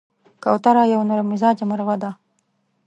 [0.43, 2.11] کوتره یو نرممزاجه مرغه ده.